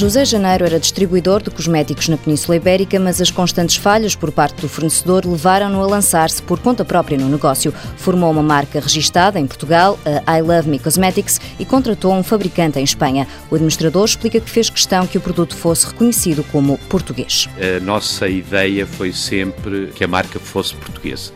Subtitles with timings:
[0.00, 4.62] José Janeiro era distribuidor de cosméticos na Península Ibérica, mas as constantes falhas por parte
[4.62, 7.70] do fornecedor levaram-no a lançar-se por conta própria no negócio.
[7.98, 12.78] Formou uma marca registada em Portugal, a I Love Me Cosmetics, e contratou um fabricante
[12.78, 13.28] em Espanha.
[13.50, 17.46] O administrador explica que fez questão que o produto fosse reconhecido como português.
[17.58, 21.30] A nossa ideia foi sempre que a marca fosse portuguesa.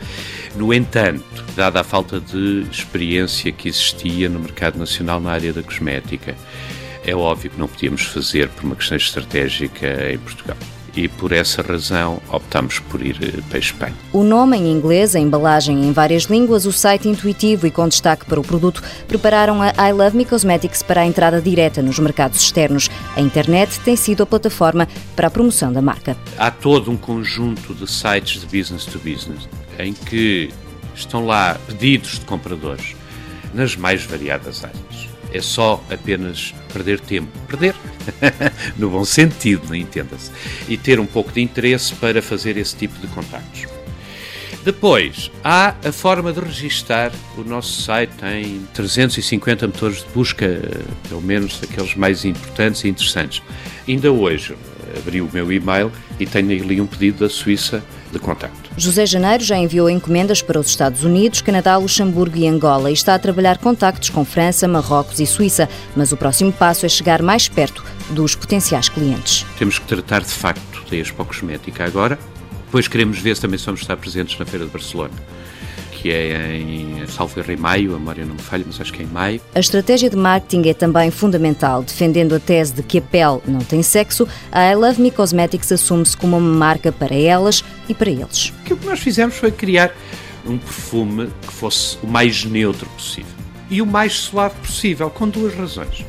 [0.57, 5.63] No entanto, dada a falta de experiência que existia no mercado nacional na área da
[5.63, 6.35] cosmética,
[7.05, 10.57] é óbvio que não podíamos fazer por uma questão estratégica em Portugal
[10.97, 13.95] e por essa razão optamos por ir eh, para a Espanha.
[14.13, 18.25] O nome em inglês, a embalagem em várias línguas, o site intuitivo e com destaque
[18.25, 22.41] para o produto prepararam a I Love Me Cosmetics para a entrada direta nos mercados
[22.41, 22.89] externos.
[23.17, 26.17] A internet tem sido a plataforma para a promoção da marca.
[26.39, 29.49] Há todo um conjunto de sites de business to business
[29.81, 30.51] em que
[30.95, 32.95] estão lá pedidos de compradores
[33.53, 37.29] nas mais variadas áreas é só apenas perder tempo.
[37.47, 37.75] Perder,
[38.77, 40.31] no bom sentido, entenda-se.
[40.69, 43.67] E ter um pouco de interesse para fazer esse tipo de contactos.
[44.65, 47.13] Depois, há a forma de registar.
[47.37, 50.47] O nosso site tem 350 motores de busca,
[51.09, 53.43] pelo menos daqueles mais importantes e interessantes.
[53.87, 54.57] Ainda hoje
[54.97, 58.71] abri o meu e-mail e tenho ali um pedido da Suíça de contacto.
[58.77, 63.15] José Janeiro já enviou encomendas para os Estados Unidos, Canadá, Luxemburgo e Angola e está
[63.15, 67.49] a trabalhar contactos com França, Marrocos e Suíça, mas o próximo passo é chegar mais
[67.49, 69.45] perto dos potenciais clientes.
[69.59, 72.19] Temos que tratar de facto da Expo Cosmética agora,
[72.67, 75.15] depois queremos ver se também vamos estar presentes na Feira de Barcelona
[76.05, 79.07] que é em salvo em maio, a memória não me falha, mas acho que é
[79.07, 79.41] em maio.
[79.55, 81.83] A estratégia de marketing é também fundamental.
[81.83, 85.73] Defendendo a tese de que a pele não tem sexo, a I Love Me Cosmetics
[85.73, 88.51] assume-se como uma marca para elas e para eles.
[88.51, 89.97] O que nós fizemos foi criar
[90.45, 93.33] um perfume que fosse o mais neutro possível
[93.71, 96.05] e o mais suave possível, com duas razões.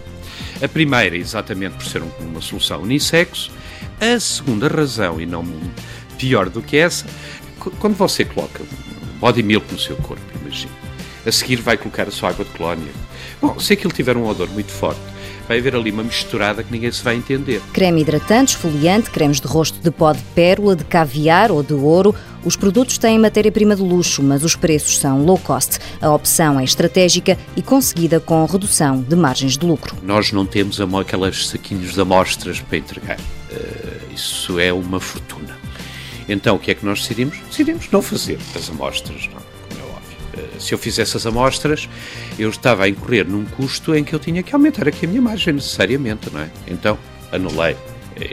[0.61, 3.49] A primeira, exatamente por ser uma solução unissexo.
[4.01, 5.45] A segunda razão, e não
[6.17, 7.05] pior do que essa,
[7.79, 8.61] quando você coloca
[9.19, 10.71] body milk no seu corpo, imagina.
[11.25, 12.91] A seguir vai colocar a sua água de colónia.
[13.41, 15.01] Bom, se aquilo tiver um odor muito forte,
[15.47, 17.61] vai haver ali uma misturada que ninguém se vai entender.
[17.73, 22.13] Creme hidratante, esfoliante, cremes de rosto de pó de pérola, de caviar ou de ouro.
[22.43, 25.79] Os produtos têm matéria-prima de luxo, mas os preços são low cost.
[25.99, 29.95] A opção é estratégica e conseguida com redução de margens de lucro.
[30.03, 33.17] Nós não temos aquelas saquinhos de amostras para entregar.
[33.19, 35.64] Uh, isso é uma fortuna.
[36.27, 37.37] Então, o que é que nós decidimos?
[37.49, 40.17] Decidimos não fazer as amostras, não, como é óbvio.
[40.37, 41.87] Eh, se eu fizesse as amostras,
[42.37, 45.21] eu estava a incorrer num custo em que eu tinha que aumentar aqui a minha
[45.21, 46.49] margem necessariamente, não é?
[46.67, 46.97] Então,
[47.31, 47.75] anulei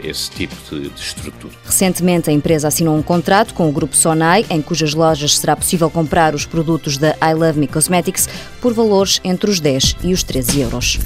[0.03, 1.53] esse tipo de, de, estrutura.
[1.65, 5.89] Recentemente, a empresa assinou um contrato com o grupo Sonai, em cujas lojas será possível
[5.89, 8.29] comprar os produtos da I Love Me Cosmetics
[8.61, 10.99] por valores entre os 10 e os 13 euros.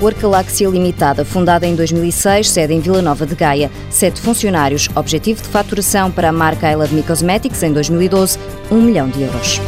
[0.00, 3.70] Workalaxia Limitada, fundada em 2006, sede em Vila Nova de Gaia.
[3.90, 4.88] Sete funcionários.
[4.94, 8.38] Objetivo de faturação para a marca I Love Me Cosmetics em 2012,
[8.70, 9.60] 1 milhão de euros.